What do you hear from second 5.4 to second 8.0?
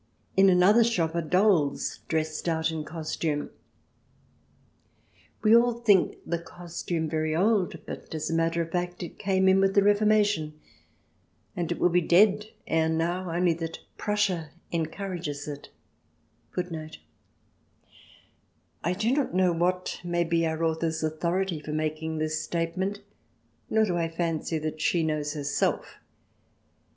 We all think the costume very old,